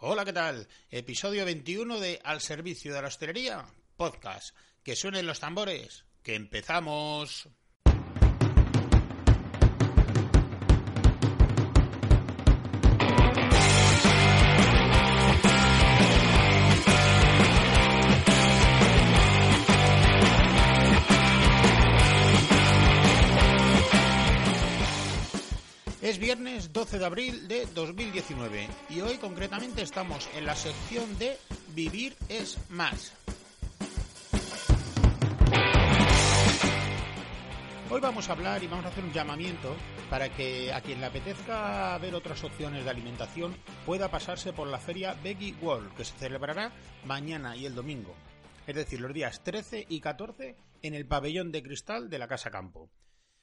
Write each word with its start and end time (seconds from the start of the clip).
Hola, 0.00 0.24
¿qué 0.24 0.32
tal? 0.32 0.68
Episodio 0.90 1.44
21 1.44 1.98
de 1.98 2.20
Al 2.22 2.40
Servicio 2.40 2.94
de 2.94 3.02
la 3.02 3.08
Hostelería, 3.08 3.66
podcast. 3.96 4.54
Que 4.84 4.94
suenen 4.94 5.26
los 5.26 5.40
tambores. 5.40 6.04
Que 6.22 6.36
empezamos. 6.36 7.48
Es 26.68 26.72
viernes 26.72 26.72
12 26.72 26.98
de 26.98 27.04
abril 27.04 27.48
de 27.48 27.66
2019 27.66 28.68
y 28.90 29.00
hoy 29.00 29.16
concretamente 29.18 29.82
estamos 29.82 30.28
en 30.36 30.44
la 30.44 30.54
sección 30.54 31.18
de 31.18 31.38
Vivir 31.74 32.14
es 32.28 32.58
más. 32.70 33.12
Hoy 37.90 38.00
vamos 38.00 38.28
a 38.28 38.32
hablar 38.32 38.62
y 38.62 38.66
vamos 38.66 38.84
a 38.84 38.88
hacer 38.88 39.04
un 39.04 39.12
llamamiento 39.12 39.74
para 40.10 40.28
que 40.34 40.72
a 40.72 40.80
quien 40.80 41.00
le 41.00 41.06
apetezca 41.06 41.96
ver 41.98 42.14
otras 42.14 42.44
opciones 42.44 42.84
de 42.84 42.90
alimentación 42.90 43.56
pueda 43.86 44.10
pasarse 44.10 44.52
por 44.52 44.68
la 44.68 44.78
feria 44.78 45.14
Veggie 45.22 45.54
World 45.62 45.94
que 45.94 46.04
se 46.04 46.18
celebrará 46.18 46.72
mañana 47.04 47.56
y 47.56 47.66
el 47.66 47.74
domingo, 47.74 48.14
es 48.66 48.74
decir, 48.74 49.00
los 49.00 49.14
días 49.14 49.42
13 49.42 49.86
y 49.88 50.00
14 50.00 50.56
en 50.82 50.94
el 50.94 51.06
pabellón 51.06 51.50
de 51.50 51.62
cristal 51.62 52.10
de 52.10 52.18
la 52.18 52.28
Casa 52.28 52.50
Campo. 52.50 52.90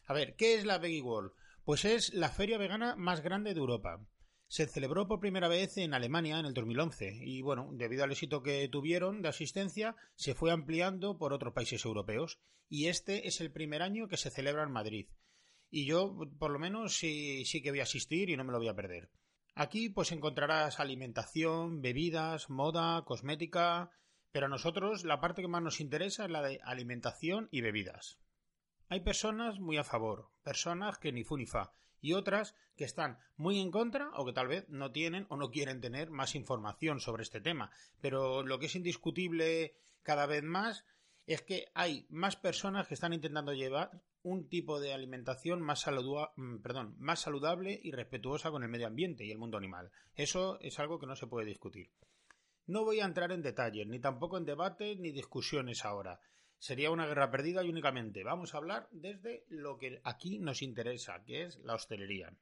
A 0.07 0.13
ver, 0.13 0.35
¿qué 0.35 0.55
es 0.55 0.65
la 0.65 0.77
Veggie 0.77 1.01
World? 1.01 1.31
Pues 1.65 1.83
es 1.83 2.13
la 2.13 2.29
feria 2.29 2.59
vegana 2.59 2.95
más 2.95 3.21
grande 3.21 3.55
de 3.55 3.59
Europa. 3.59 3.99
Se 4.47 4.67
celebró 4.67 5.07
por 5.07 5.19
primera 5.19 5.47
vez 5.47 5.77
en 5.77 5.95
Alemania 5.95 6.39
en 6.39 6.45
el 6.45 6.53
2011 6.53 7.21
y 7.23 7.41
bueno, 7.41 7.71
debido 7.73 8.03
al 8.03 8.11
éxito 8.11 8.43
que 8.43 8.69
tuvieron 8.69 9.23
de 9.23 9.29
asistencia, 9.29 9.95
se 10.13 10.35
fue 10.35 10.51
ampliando 10.51 11.17
por 11.17 11.33
otros 11.33 11.55
países 11.55 11.83
europeos 11.83 12.39
y 12.69 12.85
este 12.85 13.27
es 13.27 13.41
el 13.41 13.51
primer 13.51 13.81
año 13.81 14.07
que 14.07 14.17
se 14.17 14.29
celebra 14.29 14.61
en 14.61 14.73
Madrid. 14.73 15.07
Y 15.71 15.87
yo, 15.87 16.15
por 16.37 16.51
lo 16.51 16.59
menos, 16.59 16.97
sí, 16.97 17.45
sí 17.45 17.63
que 17.63 17.71
voy 17.71 17.79
a 17.79 17.83
asistir 17.83 18.29
y 18.29 18.37
no 18.37 18.43
me 18.43 18.51
lo 18.51 18.59
voy 18.59 18.67
a 18.67 18.75
perder. 18.75 19.09
Aquí 19.55 19.89
pues 19.89 20.11
encontrarás 20.11 20.79
alimentación, 20.79 21.81
bebidas, 21.81 22.47
moda, 22.51 23.03
cosmética, 23.05 23.89
pero 24.31 24.45
a 24.45 24.49
nosotros 24.49 25.03
la 25.03 25.19
parte 25.19 25.41
que 25.41 25.47
más 25.47 25.63
nos 25.63 25.81
interesa 25.81 26.25
es 26.25 26.29
la 26.29 26.43
de 26.43 26.59
alimentación 26.63 27.49
y 27.49 27.61
bebidas. 27.61 28.19
Hay 28.87 28.99
personas 28.99 29.59
muy 29.59 29.77
a 29.77 29.83
favor, 29.83 30.29
personas 30.43 30.99
que 30.99 31.11
ni 31.11 31.23
fu 31.23 31.37
ni 31.37 31.47
fa, 31.47 31.73
y 32.01 32.13
otras 32.13 32.55
que 32.75 32.83
están 32.83 33.17
muy 33.35 33.59
en 33.59 33.71
contra 33.71 34.11
o 34.13 34.25
que 34.25 34.33
tal 34.33 34.47
vez 34.47 34.69
no 34.69 34.91
tienen 34.91 35.25
o 35.29 35.37
no 35.37 35.49
quieren 35.49 35.81
tener 35.81 36.11
más 36.11 36.35
información 36.35 36.99
sobre 36.99 37.23
este 37.23 37.41
tema. 37.41 37.71
Pero 37.99 38.43
lo 38.43 38.59
que 38.59 38.67
es 38.67 38.75
indiscutible 38.75 39.75
cada 40.03 40.27
vez 40.27 40.43
más 40.43 40.85
es 41.25 41.41
que 41.41 41.71
hay 41.73 42.05
más 42.09 42.35
personas 42.35 42.87
que 42.87 42.93
están 42.93 43.13
intentando 43.13 43.53
llevar 43.53 44.03
un 44.21 44.47
tipo 44.49 44.79
de 44.79 44.93
alimentación 44.93 45.61
más, 45.61 45.83
mm, 45.87 46.57
perdón, 46.57 46.95
más 46.99 47.21
saludable 47.21 47.79
y 47.81 47.91
respetuosa 47.91 48.51
con 48.51 48.61
el 48.61 48.69
medio 48.69 48.85
ambiente 48.85 49.25
y 49.25 49.31
el 49.31 49.39
mundo 49.39 49.57
animal. 49.57 49.91
Eso 50.13 50.59
es 50.61 50.77
algo 50.79 50.99
que 50.99 51.07
no 51.07 51.15
se 51.15 51.25
puede 51.25 51.47
discutir. 51.47 51.89
No 52.67 52.83
voy 52.83 52.99
a 52.99 53.05
entrar 53.05 53.31
en 53.31 53.41
detalles, 53.41 53.87
ni 53.87 53.99
tampoco 53.99 54.37
en 54.37 54.45
debates 54.45 54.99
ni 54.99 55.11
discusiones 55.11 55.85
ahora 55.85 56.19
sería 56.65 56.89
una 56.89 57.05
guerra 57.05 57.29
perdida 57.29 57.63
y 57.63 57.69
únicamente 57.69 58.23
vamos 58.23 58.55
a 58.55 58.57
hablar 58.57 58.89
desde 58.91 59.45
lo 59.49 59.77
que 59.77 60.01
aquí 60.03 60.39
nos 60.39 60.63
interesa, 60.63 61.23
que 61.23 61.43
es 61.43 61.59
la 61.59 61.75
hostelería. 61.75 62.35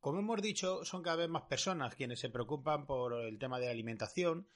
Como 0.00 0.18
hemos 0.18 0.42
dicho, 0.42 0.84
son 0.84 1.00
cada 1.00 1.18
vez 1.18 1.28
más 1.28 1.44
personas 1.44 1.94
quienes 1.94 2.18
se 2.18 2.28
preocupan 2.28 2.86
por 2.86 3.14
el 3.14 3.38
tema 3.38 3.60
de 3.60 3.68
alimentación 3.68 4.48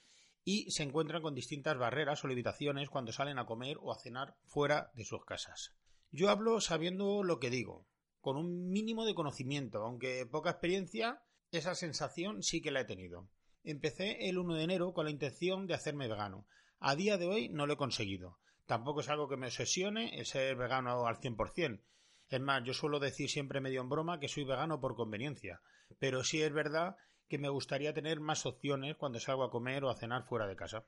y 0.43 0.69
se 0.73 0.83
encuentran 0.83 1.23
con 1.23 1.37
distintas 1.37 1.79
barreras 1.79 2.25
o 2.25 2.27
limitaciones 2.27 2.91
cuando 2.91 3.13
salen 3.13 3.39
a 3.39 3.47
comer 3.47 3.77
o 3.81 3.93
a 3.93 3.99
cenar 4.01 4.35
fuera 4.45 4.91
de 4.95 5.05
sus 5.05 5.25
casas. 5.25 5.73
Yo 6.11 6.29
hablo 6.29 6.61
sabiendo 6.61 7.23
lo 7.23 7.39
que 7.39 7.51
digo, 7.51 7.87
con 8.21 8.37
un 8.37 8.71
mínimo 8.71 9.05
de 9.05 9.15
conocimiento, 9.15 9.85
aunque 9.85 10.27
poca 10.27 10.51
experiencia, 10.51 11.23
esa 11.53 11.77
sensación 11.77 12.43
sí 12.43 12.61
que 12.61 12.73
la 12.73 12.81
he 12.81 12.87
tenido. 12.87 13.29
Empecé 13.63 14.29
el 14.29 14.39
1 14.39 14.57
de 14.57 14.65
enero 14.65 14.93
con 14.93 15.05
la 15.05 15.13
intención 15.13 15.69
de 15.69 15.75
hacerme 15.75 16.09
vegano. 16.09 16.45
A 16.81 16.97
día 16.97 17.19
de 17.19 17.29
hoy 17.29 17.49
no 17.51 17.69
lo 17.69 17.75
he 17.75 17.77
conseguido. 17.77 18.41
Tampoco 18.73 19.01
es 19.01 19.11
algo 19.11 19.29
que 19.29 19.37
me 19.37 19.49
obsesione 19.49 20.19
el 20.19 20.25
ser 20.25 20.57
vegano 20.57 21.07
al 21.07 21.21
100%. 21.21 21.83
Es 22.31 22.41
más, 22.41 22.65
yo 22.65 22.73
suelo 22.73 23.01
decir 23.01 23.29
siempre 23.29 23.61
medio 23.61 23.83
en 23.83 23.91
broma 23.91 24.19
que 24.19 24.29
soy 24.29 24.45
vegano 24.45 24.81
por 24.81 24.97
conveniencia, 24.97 25.61
pero 25.99 26.25
sí 26.25 26.41
es 26.41 26.55
verdad 26.55 26.97
que 27.29 27.37
me 27.37 27.51
gustaría 27.51 27.93
tener 27.93 28.21
más 28.21 28.47
opciones 28.47 28.97
cuando 28.97 29.21
salgo 29.21 29.45
a 29.45 29.51
comer 29.51 29.85
o 29.85 29.91
a 29.91 29.95
cenar 29.95 30.25
fuera 30.25 30.47
de 30.47 30.57
casa. 30.57 30.87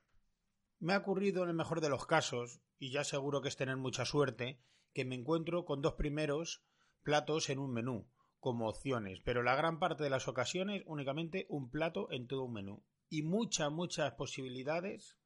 Me 0.79 0.95
ha 0.95 0.97
ocurrido 0.97 1.43
en 1.43 1.51
el 1.51 1.55
mejor 1.55 1.83
de 1.83 1.91
los 1.91 2.07
casos, 2.07 2.63
y 2.79 2.91
ya 2.91 3.05
seguro 3.05 3.43
que 3.43 3.49
es 3.49 3.57
tener 3.59 3.77
mucha 3.77 4.07
suerte, 4.07 4.63
que 4.95 5.05
me 5.05 5.17
encuentro 5.17 5.67
con 5.67 5.83
dos 5.83 5.93
primeros 5.93 6.65
platos 7.03 7.51
en 7.51 7.59
un 7.59 7.71
menú, 7.71 8.09
como 8.41 8.67
opciones, 8.67 9.21
pero 9.27 9.43
la 9.43 9.57
gran 9.57 9.79
parte 9.79 10.05
de 10.05 10.09
las 10.09 10.27
ocasiones 10.27 10.85
únicamente 10.87 11.45
un 11.51 11.69
plato 11.69 12.11
en 12.13 12.29
todo 12.29 12.45
un 12.45 12.55
menú. 12.55 12.83
Y 13.11 13.25
muchas, 13.25 13.71
muchas 13.71 14.15
posibilidades, 14.15 15.19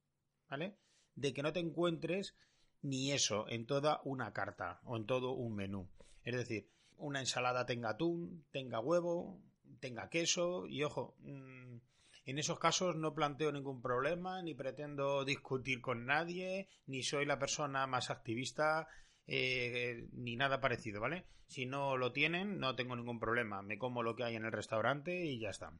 ¿vale? 0.48 0.76
De 1.18 1.34
que 1.34 1.42
no 1.42 1.52
te 1.52 1.60
encuentres 1.60 2.36
ni 2.82 3.12
eso 3.12 3.48
en 3.48 3.66
toda 3.66 4.00
una 4.04 4.32
carta 4.32 4.80
o 4.84 4.96
en 4.96 5.06
todo 5.06 5.32
un 5.32 5.56
menú. 5.56 5.88
Es 6.22 6.36
decir, 6.36 6.68
una 6.96 7.20
ensalada 7.20 7.66
tenga 7.66 7.90
atún, 7.90 8.44
tenga 8.52 8.80
huevo, 8.80 9.40
tenga 9.80 10.08
queso 10.10 10.66
y 10.66 10.84
ojo, 10.84 11.16
mm, 11.20 11.78
en 12.26 12.38
esos 12.38 12.58
casos 12.58 12.96
no 12.96 13.14
planteo 13.14 13.50
ningún 13.50 13.80
problema, 13.82 14.42
ni 14.42 14.54
pretendo 14.54 15.24
discutir 15.24 15.80
con 15.80 16.06
nadie, 16.06 16.68
ni 16.86 17.02
soy 17.02 17.24
la 17.24 17.38
persona 17.38 17.86
más 17.86 18.10
activista, 18.10 18.86
eh, 19.26 20.06
ni 20.12 20.36
nada 20.36 20.60
parecido, 20.60 21.00
¿vale? 21.00 21.24
Si 21.46 21.66
no 21.66 21.96
lo 21.96 22.12
tienen, 22.12 22.58
no 22.58 22.76
tengo 22.76 22.94
ningún 22.94 23.18
problema, 23.18 23.62
me 23.62 23.78
como 23.78 24.02
lo 24.02 24.14
que 24.14 24.24
hay 24.24 24.36
en 24.36 24.44
el 24.44 24.52
restaurante 24.52 25.24
y 25.24 25.40
ya 25.40 25.50
está. 25.50 25.72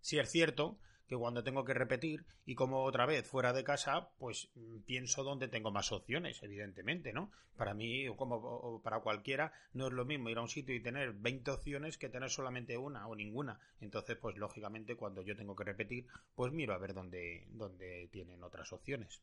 Si 0.00 0.18
es 0.18 0.30
cierto 0.30 0.78
que 1.08 1.16
cuando 1.16 1.44
tengo 1.44 1.64
que 1.64 1.74
repetir 1.74 2.24
y 2.44 2.54
como 2.54 2.82
otra 2.84 3.06
vez 3.06 3.26
fuera 3.26 3.52
de 3.52 3.64
casa, 3.64 4.10
pues 4.18 4.48
mm, 4.54 4.78
pienso 4.80 5.22
dónde 5.22 5.48
tengo 5.48 5.70
más 5.70 5.92
opciones, 5.92 6.42
evidentemente, 6.42 7.12
¿no? 7.12 7.30
Para 7.56 7.74
mí 7.74 8.08
o 8.08 8.16
como 8.16 8.80
para 8.82 9.00
cualquiera 9.00 9.52
no 9.72 9.86
es 9.86 9.92
lo 9.92 10.04
mismo 10.04 10.28
ir 10.28 10.38
a 10.38 10.42
un 10.42 10.48
sitio 10.48 10.74
y 10.74 10.82
tener 10.82 11.12
20 11.12 11.50
opciones 11.50 11.96
que 11.96 12.08
tener 12.08 12.30
solamente 12.30 12.76
una 12.76 13.06
o 13.06 13.14
ninguna. 13.14 13.58
Entonces, 13.80 14.16
pues 14.16 14.36
lógicamente 14.36 14.96
cuando 14.96 15.22
yo 15.22 15.36
tengo 15.36 15.56
que 15.56 15.64
repetir, 15.64 16.06
pues 16.34 16.52
miro 16.52 16.74
a 16.74 16.78
ver 16.78 16.92
dónde, 16.92 17.46
dónde 17.50 18.08
tienen 18.12 18.42
otras 18.42 18.72
opciones. 18.72 19.20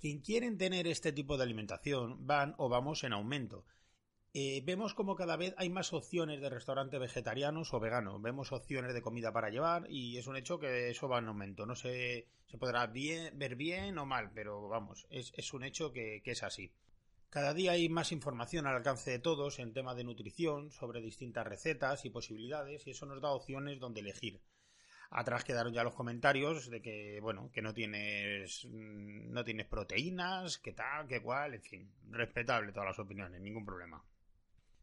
Quien 0.00 0.20
quieren 0.20 0.56
tener 0.56 0.86
este 0.86 1.12
tipo 1.12 1.36
de 1.36 1.44
alimentación 1.44 2.26
van 2.26 2.54
o 2.56 2.68
vamos 2.70 3.04
en 3.04 3.12
aumento. 3.12 3.64
Eh, 4.32 4.62
vemos 4.64 4.94
como 4.94 5.16
cada 5.16 5.36
vez 5.36 5.54
hay 5.58 5.70
más 5.70 5.92
opciones 5.92 6.40
de 6.40 6.48
restaurantes 6.48 7.00
vegetarianos 7.00 7.74
o 7.74 7.80
veganos. 7.80 8.22
Vemos 8.22 8.52
opciones 8.52 8.94
de 8.94 9.02
comida 9.02 9.32
para 9.32 9.50
llevar 9.50 9.90
y 9.90 10.18
es 10.18 10.28
un 10.28 10.36
hecho 10.36 10.60
que 10.60 10.90
eso 10.90 11.08
va 11.08 11.18
en 11.18 11.26
aumento. 11.26 11.66
No 11.66 11.74
se, 11.74 12.28
se 12.46 12.58
podrá 12.58 12.86
ver 12.86 13.56
bien 13.56 13.98
o 13.98 14.06
mal, 14.06 14.30
pero 14.32 14.68
vamos, 14.68 15.06
es, 15.10 15.52
un 15.52 15.64
hecho 15.64 15.92
que, 15.92 16.22
que, 16.22 16.30
es 16.32 16.44
así. 16.44 16.72
Cada 17.28 17.54
día 17.54 17.72
hay 17.72 17.88
más 17.88 18.12
información 18.12 18.66
al 18.66 18.76
alcance 18.76 19.10
de 19.10 19.18
todos 19.18 19.58
en 19.58 19.72
tema 19.72 19.96
de 19.96 20.04
nutrición, 20.04 20.70
sobre 20.70 21.00
distintas 21.00 21.46
recetas 21.46 22.04
y 22.04 22.10
posibilidades, 22.10 22.86
y 22.86 22.90
eso 22.90 23.06
nos 23.06 23.20
da 23.20 23.30
opciones 23.30 23.80
donde 23.80 24.00
elegir. 24.00 24.40
Atrás 25.10 25.42
quedaron 25.42 25.72
ya 25.72 25.82
los 25.82 25.94
comentarios 25.94 26.70
de 26.70 26.80
que, 26.80 27.18
bueno, 27.20 27.50
que 27.52 27.62
no 27.62 27.74
tienes, 27.74 28.64
no 28.64 29.44
tienes 29.44 29.66
proteínas, 29.66 30.58
que 30.58 30.72
tal, 30.72 31.08
que 31.08 31.20
cual, 31.20 31.54
en 31.54 31.62
fin, 31.62 31.92
respetable 32.10 32.72
todas 32.72 32.90
las 32.90 32.98
opiniones, 33.00 33.40
ningún 33.40 33.64
problema. 33.64 34.04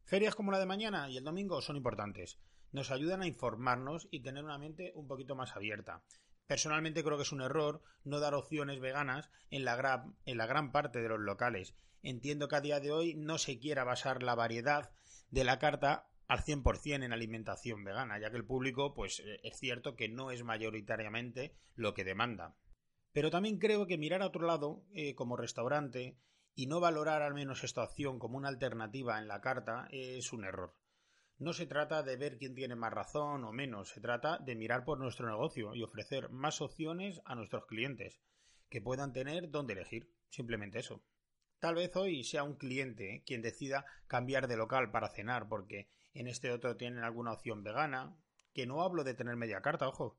Ferias 0.08 0.36
como 0.36 0.54
la 0.54 0.60
de 0.60 0.66
mañana 0.66 1.10
y 1.10 1.18
el 1.18 1.26
domingo 1.26 1.62
son 1.62 1.76
importantes. 1.76 2.40
Nos 2.72 2.92
ayudan 2.92 3.22
a 3.22 3.28
informarnos 3.28 4.08
y 4.10 4.22
tener 4.22 4.46
una 4.46 4.58
mente 4.58 4.94
un 4.96 5.06
poquito 5.06 5.36
más 5.36 5.54
abierta. 5.54 6.02
Personalmente 6.46 7.04
creo 7.04 7.18
que 7.18 7.24
es 7.24 7.34
un 7.34 7.42
error 7.42 7.82
no 8.06 8.22
dar 8.22 8.34
opciones 8.34 8.80
veganas 8.80 9.30
en 9.50 9.66
la, 9.66 9.76
gran, 9.76 10.16
en 10.24 10.38
la 10.38 10.46
gran 10.46 10.72
parte 10.72 11.02
de 11.02 11.10
los 11.10 11.20
locales. 11.20 11.76
Entiendo 12.04 12.48
que 12.48 12.56
a 12.56 12.62
día 12.62 12.80
de 12.80 12.94
hoy 12.94 13.16
no 13.16 13.38
se 13.38 13.60
quiera 13.60 13.84
basar 13.84 14.24
la 14.24 14.34
variedad 14.34 14.92
de 15.30 15.44
la 15.44 15.60
carta 15.60 16.08
al 16.30 16.40
100% 16.40 17.04
en 17.04 17.12
alimentación 17.12 17.84
vegana, 17.84 18.18
ya 18.18 18.32
que 18.32 18.38
el 18.38 18.46
público, 18.46 18.94
pues 18.94 19.20
eh, 19.20 19.42
es 19.44 19.60
cierto 19.60 19.98
que 19.98 20.08
no 20.08 20.32
es 20.32 20.42
mayoritariamente 20.42 21.54
lo 21.76 21.94
que 21.94 22.06
demanda. 22.06 22.56
Pero 23.12 23.30
también 23.30 23.60
creo 23.60 23.86
que 23.86 23.98
mirar 23.98 24.22
a 24.22 24.28
otro 24.28 24.48
lado, 24.48 24.86
eh, 24.94 25.16
como 25.16 25.36
restaurante, 25.36 26.16
y 26.58 26.66
no 26.66 26.80
valorar 26.80 27.22
al 27.22 27.36
menos 27.36 27.64
esta 27.64 27.84
opción 27.84 28.18
como 28.18 28.36
una 28.36 28.48
alternativa 28.48 29.20
en 29.20 29.28
la 29.28 29.42
carta 29.42 29.88
es 29.92 30.34
un 30.34 30.44
error. 30.44 30.76
No 31.38 31.54
se 31.54 31.68
trata 31.68 32.02
de 32.02 32.18
ver 32.18 32.40
quién 32.40 32.56
tiene 32.56 32.76
más 32.76 32.92
razón 32.92 33.44
o 33.44 33.54
menos, 33.54 33.90
se 33.90 34.02
trata 34.02 34.40
de 34.40 34.56
mirar 34.56 34.84
por 34.84 34.98
nuestro 34.98 35.30
negocio 35.30 35.76
y 35.76 35.84
ofrecer 35.84 36.32
más 36.32 36.60
opciones 36.60 37.22
a 37.26 37.36
nuestros 37.36 37.68
clientes, 37.68 38.20
que 38.70 38.82
puedan 38.82 39.14
tener 39.14 39.52
dónde 39.52 39.74
elegir. 39.74 40.12
Simplemente 40.30 40.80
eso. 40.80 41.04
Tal 41.60 41.76
vez 41.76 41.96
hoy 41.96 42.24
sea 42.24 42.42
un 42.42 42.56
cliente 42.56 43.22
quien 43.24 43.44
decida 43.44 43.86
cambiar 44.08 44.48
de 44.48 44.58
local 44.58 44.90
para 44.90 45.10
cenar 45.10 45.48
porque 45.48 45.92
en 46.16 46.28
este 46.28 46.52
otro 46.52 46.76
tienen 46.76 47.04
alguna 47.04 47.34
opción 47.34 47.64
vegana, 47.64 48.18
que 48.56 48.66
no 48.66 48.82
hablo 48.82 49.04
de 49.04 49.14
tener 49.14 49.36
media 49.36 49.62
carta, 49.62 49.88
ojo, 49.88 50.18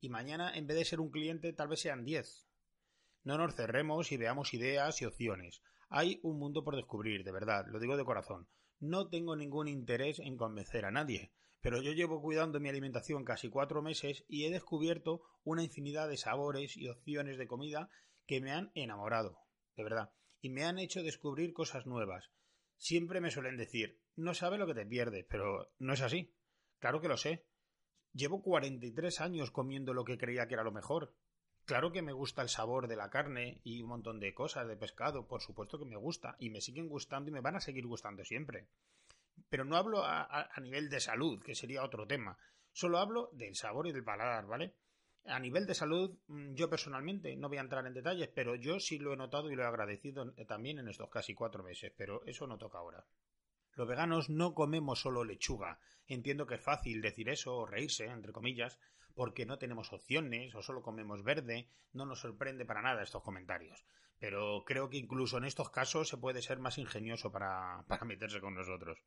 y 0.00 0.10
mañana 0.10 0.54
en 0.54 0.66
vez 0.66 0.76
de 0.76 0.84
ser 0.84 1.00
un 1.00 1.10
cliente 1.10 1.54
tal 1.54 1.68
vez 1.68 1.80
sean 1.80 2.04
10. 2.04 2.46
No 3.24 3.38
nos 3.38 3.54
cerremos 3.54 4.12
y 4.12 4.18
veamos 4.18 4.52
ideas 4.52 5.00
y 5.00 5.06
opciones. 5.06 5.62
Hay 5.88 6.20
un 6.22 6.38
mundo 6.38 6.64
por 6.64 6.76
descubrir, 6.76 7.24
de 7.24 7.32
verdad, 7.32 7.66
lo 7.68 7.78
digo 7.78 7.96
de 7.96 8.04
corazón. 8.04 8.48
No 8.78 9.08
tengo 9.08 9.36
ningún 9.36 9.68
interés 9.68 10.18
en 10.18 10.36
convencer 10.36 10.84
a 10.84 10.90
nadie, 10.90 11.32
pero 11.60 11.82
yo 11.82 11.92
llevo 11.92 12.20
cuidando 12.20 12.60
mi 12.60 12.68
alimentación 12.68 13.24
casi 13.24 13.48
cuatro 13.48 13.82
meses 13.82 14.24
y 14.28 14.44
he 14.44 14.50
descubierto 14.50 15.22
una 15.44 15.64
infinidad 15.64 16.08
de 16.08 16.16
sabores 16.16 16.76
y 16.76 16.88
opciones 16.88 17.38
de 17.38 17.46
comida 17.46 17.90
que 18.26 18.40
me 18.40 18.52
han 18.52 18.70
enamorado, 18.74 19.38
de 19.76 19.82
verdad, 19.82 20.12
y 20.40 20.50
me 20.50 20.64
han 20.64 20.78
hecho 20.78 21.02
descubrir 21.02 21.52
cosas 21.52 21.86
nuevas. 21.86 22.30
Siempre 22.76 23.20
me 23.20 23.30
suelen 23.30 23.56
decir, 23.56 24.00
no 24.14 24.34
sabes 24.34 24.60
lo 24.60 24.66
que 24.66 24.74
te 24.74 24.86
pierdes, 24.86 25.26
pero 25.28 25.72
no 25.78 25.94
es 25.94 26.02
así. 26.02 26.34
Claro 26.78 27.00
que 27.00 27.08
lo 27.08 27.16
sé. 27.16 27.46
Llevo 28.12 28.42
43 28.42 29.20
años 29.20 29.50
comiendo 29.50 29.94
lo 29.94 30.04
que 30.04 30.18
creía 30.18 30.46
que 30.46 30.54
era 30.54 30.62
lo 30.62 30.72
mejor. 30.72 31.14
Claro 31.68 31.92
que 31.92 32.00
me 32.00 32.14
gusta 32.14 32.40
el 32.40 32.48
sabor 32.48 32.88
de 32.88 32.96
la 32.96 33.10
carne 33.10 33.60
y 33.62 33.82
un 33.82 33.90
montón 33.90 34.20
de 34.20 34.32
cosas 34.32 34.66
de 34.66 34.74
pescado, 34.74 35.28
por 35.28 35.42
supuesto 35.42 35.78
que 35.78 35.84
me 35.84 35.98
gusta 35.98 36.34
y 36.38 36.48
me 36.48 36.62
siguen 36.62 36.88
gustando 36.88 37.28
y 37.28 37.32
me 37.34 37.42
van 37.42 37.56
a 37.56 37.60
seguir 37.60 37.86
gustando 37.86 38.24
siempre. 38.24 38.68
Pero 39.50 39.66
no 39.66 39.76
hablo 39.76 40.02
a, 40.02 40.48
nivel 40.62 40.88
de 40.88 40.98
salud, 40.98 41.42
que 41.42 41.54
sería 41.54 41.84
otro 41.84 42.06
tema. 42.06 42.38
Solo 42.72 42.96
hablo 42.96 43.28
del 43.34 43.54
sabor 43.54 43.86
y 43.86 43.92
del 43.92 44.02
paladar, 44.02 44.46
¿vale? 44.46 44.76
A 45.26 45.38
nivel 45.38 45.66
de 45.66 45.74
salud, 45.74 46.16
mm, 46.28 46.54
yo 46.54 46.70
personalmente 46.70 47.36
no 47.36 47.50
voy 47.50 47.58
a 47.58 47.60
entrar 47.60 47.86
en 47.86 47.92
detalles, 47.92 48.30
pero 48.34 48.54
yo 48.54 48.80
sí 48.80 48.98
lo 48.98 49.12
he 49.12 49.18
notado 49.18 49.50
y 49.50 49.54
lo 49.54 49.62
he 49.62 49.66
agradecido 49.66 50.32
también 50.46 50.78
en 50.78 50.88
estos 50.88 51.10
casi 51.10 51.34
cuatro 51.34 51.62
meses, 51.62 51.92
pero 51.94 52.24
eso 52.24 52.46
no 52.46 52.56
toca 52.56 52.78
ahora. 52.78 53.04
Los 53.74 53.86
veganos 53.86 54.30
no 54.30 54.54
comemos 54.54 55.02
solo 55.02 55.22
lechuga. 55.22 55.78
Entiendo 56.06 56.46
que 56.46 56.54
es 56.54 56.62
fácil 56.62 57.02
decir 57.02 57.28
eso 57.28 57.54
o 57.54 57.66
reírse, 57.66 58.06
entre 58.06 58.32
comillas, 58.32 58.78
porque 59.18 59.46
no 59.46 59.58
tenemos 59.58 59.92
opciones 59.92 60.54
o 60.54 60.62
solo 60.62 60.80
comemos 60.80 61.24
verde. 61.24 61.68
No 61.92 62.06
nos 62.06 62.20
sorprende 62.20 62.64
para 62.64 62.82
nada 62.82 63.02
estos 63.02 63.24
comentarios. 63.24 63.84
Pero 64.20 64.62
creo 64.64 64.88
que 64.88 64.96
incluso 64.96 65.38
en 65.38 65.44
estos 65.44 65.70
casos 65.70 66.08
se 66.08 66.18
puede 66.18 66.40
ser 66.40 66.60
más 66.60 66.78
ingenioso 66.78 67.32
para, 67.32 67.84
para 67.88 68.04
meterse 68.04 68.40
con 68.40 68.54
nosotros. 68.54 69.02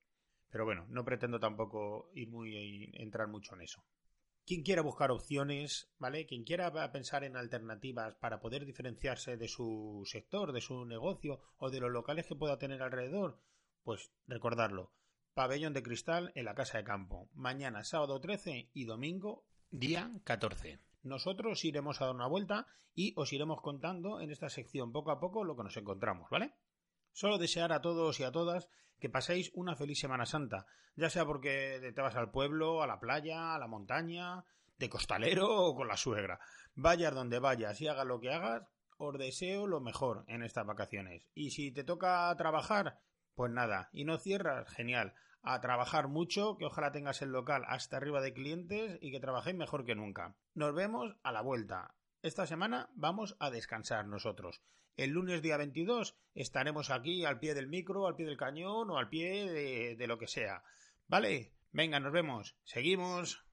Pero 0.49 0.65
bueno, 0.65 0.85
no 0.89 1.05
pretendo 1.05 1.39
tampoco 1.39 2.11
ir 2.13 2.27
muy 2.27 2.91
entrar 2.95 3.29
mucho 3.29 3.55
en 3.55 3.61
eso. 3.61 3.85
Quien 4.45 4.63
quiera 4.63 4.81
buscar 4.81 5.11
opciones, 5.11 5.89
¿vale? 5.97 6.25
Quien 6.25 6.43
quiera 6.43 6.91
pensar 6.91 7.23
en 7.23 7.37
alternativas 7.37 8.15
para 8.15 8.41
poder 8.41 8.65
diferenciarse 8.65 9.37
de 9.37 9.47
su 9.47 10.03
sector, 10.03 10.51
de 10.51 10.59
su 10.59 10.83
negocio 10.83 11.39
o 11.55 11.69
de 11.69 11.79
los 11.79 11.89
locales 11.89 12.25
que 12.25 12.35
pueda 12.35 12.57
tener 12.57 12.81
alrededor, 12.81 13.39
pues 13.81 14.11
recordarlo. 14.27 14.91
Pabellón 15.33 15.71
de 15.71 15.83
cristal 15.83 16.33
en 16.35 16.43
la 16.43 16.53
Casa 16.53 16.79
de 16.79 16.83
Campo. 16.83 17.29
Mañana 17.33 17.85
sábado 17.85 18.19
13 18.19 18.71
y 18.73 18.83
domingo 18.83 19.45
día 19.71 20.11
14. 20.25 20.79
Nosotros 21.03 21.63
iremos 21.63 22.01
a 22.01 22.05
dar 22.05 22.15
una 22.15 22.27
vuelta 22.27 22.67
y 22.93 23.13
os 23.15 23.31
iremos 23.31 23.61
contando 23.61 24.19
en 24.19 24.29
esta 24.29 24.49
sección 24.49 24.91
poco 24.91 25.11
a 25.11 25.19
poco 25.19 25.45
lo 25.45 25.55
que 25.55 25.63
nos 25.63 25.77
encontramos, 25.77 26.29
¿vale? 26.29 26.53
Solo 27.13 27.37
desear 27.37 27.71
a 27.71 27.81
todos 27.81 28.19
y 28.19 28.23
a 28.23 28.31
todas 28.31 28.67
que 28.99 29.09
paséis 29.09 29.49
una 29.55 29.75
feliz 29.75 29.99
Semana 29.99 30.25
Santa, 30.25 30.67
ya 30.95 31.09
sea 31.09 31.25
porque 31.25 31.91
te 31.95 32.01
vas 32.01 32.15
al 32.15 32.31
pueblo, 32.31 32.83
a 32.83 32.87
la 32.87 32.99
playa, 32.99 33.55
a 33.55 33.59
la 33.59 33.67
montaña, 33.67 34.43
de 34.77 34.89
costalero 34.89 35.47
o 35.49 35.75
con 35.75 35.87
la 35.87 35.97
suegra. 35.97 36.39
Vayas 36.75 37.15
donde 37.15 37.39
vayas 37.39 37.79
y 37.81 37.87
hagas 37.87 38.05
lo 38.05 38.19
que 38.19 38.31
hagas, 38.31 38.63
os 38.97 39.17
deseo 39.17 39.67
lo 39.67 39.79
mejor 39.79 40.25
en 40.27 40.43
estas 40.43 40.67
vacaciones. 40.67 41.27
Y 41.33 41.51
si 41.51 41.71
te 41.71 41.83
toca 41.83 42.35
trabajar, 42.37 42.99
pues 43.35 43.51
nada, 43.51 43.89
y 43.93 44.05
no 44.05 44.17
cierras, 44.17 44.69
genial. 44.69 45.13
A 45.43 45.59
trabajar 45.59 46.07
mucho, 46.07 46.57
que 46.57 46.65
ojalá 46.65 46.91
tengas 46.91 47.21
el 47.21 47.31
local 47.31 47.63
hasta 47.67 47.97
arriba 47.97 48.21
de 48.21 48.33
clientes 48.33 48.99
y 49.01 49.11
que 49.11 49.19
trabajéis 49.19 49.55
mejor 49.55 49.85
que 49.85 49.95
nunca. 49.95 50.35
Nos 50.53 50.75
vemos 50.75 51.15
a 51.23 51.31
la 51.31 51.41
vuelta. 51.41 51.95
Esta 52.21 52.45
semana 52.45 52.89
vamos 52.93 53.35
a 53.39 53.49
descansar 53.49 54.05
nosotros. 54.05 54.61
El 54.97 55.11
lunes 55.11 55.41
día 55.41 55.57
22 55.57 56.15
estaremos 56.35 56.91
aquí 56.91 57.25
al 57.25 57.39
pie 57.39 57.55
del 57.55 57.67
micro, 57.67 58.05
al 58.05 58.15
pie 58.15 58.27
del 58.27 58.37
cañón 58.37 58.91
o 58.91 58.97
al 58.97 59.09
pie 59.09 59.49
de, 59.49 59.95
de 59.95 60.07
lo 60.07 60.19
que 60.19 60.27
sea. 60.27 60.63
¿Vale? 61.07 61.53
Venga, 61.71 61.99
nos 61.99 62.11
vemos. 62.11 62.55
Seguimos. 62.63 63.50